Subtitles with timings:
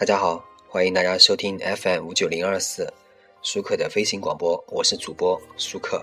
[0.00, 2.90] 大家好，欢迎大家收听 FM 五九零二四
[3.42, 6.00] 舒克的飞行广播，我是主播舒克。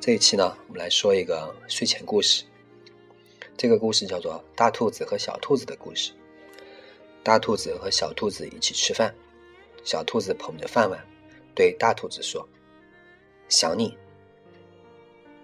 [0.00, 2.42] 这一期呢，我们来说一个睡前故事。
[3.56, 6.10] 这个故事叫做《大兔子和小兔子的故事》。
[7.22, 9.14] 大兔子和小兔子一起吃饭，
[9.84, 10.98] 小兔子捧着饭碗，
[11.54, 12.44] 对大兔子说
[13.48, 13.96] ：“想你，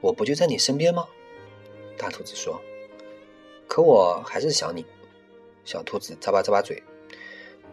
[0.00, 1.06] 我不就在你身边吗？”
[1.98, 2.60] 大兔子说
[3.66, 4.86] ：“可我还是想你。”
[5.64, 6.82] 小兔子咂巴咂巴嘴：“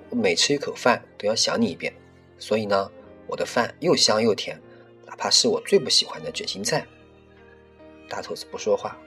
[0.10, 1.94] 我每吃一口饭都要想你一遍，
[2.40, 2.92] 所以呢，
[3.28, 4.60] 我的饭又香又甜，
[5.06, 6.86] 哪怕是我最不喜欢的卷心菜。”
[8.10, 8.98] 大兔子不说话，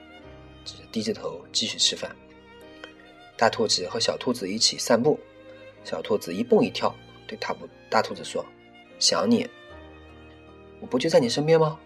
[0.64, 2.14] 只是低着头继续吃饭。
[3.36, 5.18] 大兔子和小兔子一起散步，
[5.84, 6.94] 小兔子一蹦一跳，
[7.26, 8.44] 对大不大兔子说
[8.98, 9.46] ：“想你，
[10.80, 11.78] 我不就在你身边吗？”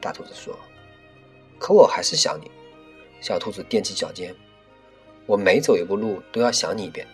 [0.00, 0.58] 大兔子说
[1.60, 2.50] ：“可我还是想你。”
[3.22, 4.34] 小兔子踮起脚尖
[5.24, 7.06] ：“我每走一步路都要想你一遍，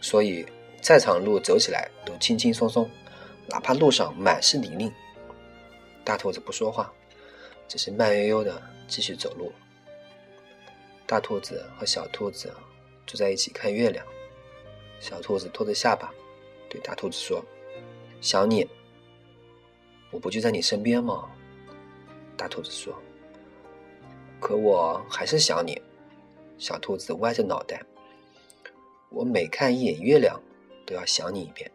[0.00, 0.46] 所以
[0.80, 2.88] 再长路走起来都轻轻松松，
[3.48, 4.92] 哪怕路上满是泥泞。”
[6.04, 6.92] 大兔子不说话，
[7.66, 9.52] 只是慢悠悠的继续走路。
[11.04, 12.52] 大兔子和小兔子。
[13.06, 14.04] 坐在一起看月亮，
[15.00, 16.12] 小兔子托着下巴，
[16.68, 17.42] 对大兔子说
[18.20, 18.68] ：“想你，
[20.10, 21.26] 我不就在你身边吗？”
[22.36, 22.94] 大兔子说
[24.40, 25.80] ：“可我还是想你。”
[26.58, 27.80] 小兔子歪着脑袋
[29.10, 30.40] ：“我每看一眼月亮，
[30.84, 31.70] 都要想你一遍。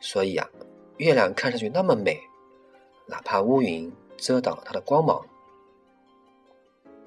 [0.00, 0.48] 所以啊，
[0.96, 2.18] 月亮看上去那么美，
[3.06, 5.24] 哪怕乌云遮挡了它的光芒。”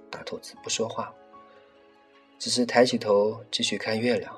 [0.10, 1.14] 大兔子不说话。
[2.40, 4.38] 只是抬起头继续看月亮。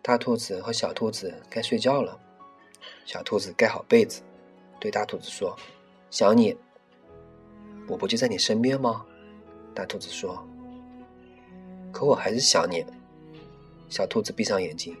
[0.00, 2.18] 大兔子和小兔子该睡觉了。
[3.04, 4.22] 小兔子盖好被子，
[4.78, 5.54] 对大兔子说
[6.10, 6.56] ：“想你，
[7.86, 9.04] 我不就在你身边吗？”
[9.74, 10.42] 大兔子说
[11.92, 12.84] ：“可我还是想你。”
[13.88, 14.96] 小兔子闭上眼睛：“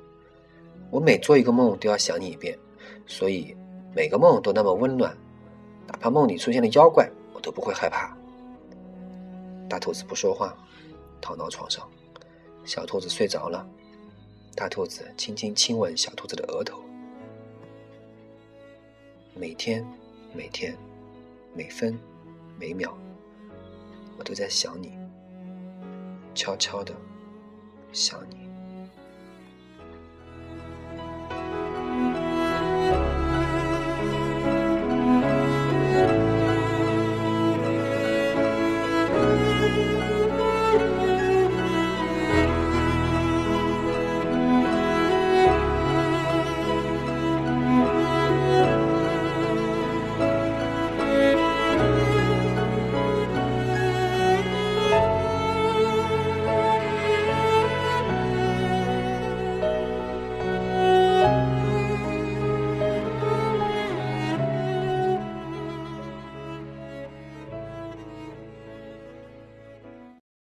[0.90, 2.58] 我每做一个梦都要想你一遍，
[3.06, 3.56] 所以
[3.94, 5.16] 每个梦都那么温暖，
[5.86, 8.16] 哪怕梦里出现了妖怪，我都不会害怕。”
[9.68, 10.56] 大兔子不说话，
[11.20, 11.88] 躺到床上。
[12.64, 13.66] 小兔子睡着了，
[14.56, 16.82] 大兔子轻轻亲吻小兔子的额头。
[19.34, 19.86] 每天，
[20.34, 20.76] 每天，
[21.54, 21.98] 每分
[22.58, 22.92] 每秒，
[24.20, 24.98] 我都在想你，
[26.34, 26.94] 悄悄的
[27.90, 28.49] 想你。